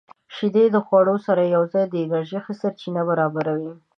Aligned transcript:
•شیدې 0.35 0.65
د 0.71 0.77
خوړو 0.85 1.15
سره 1.27 1.51
یوځای 1.55 1.85
د 1.89 1.95
انرژۍ 2.03 2.39
ښه 2.45 2.53
سرچینه 2.61 3.01
برابروي. 3.09 3.73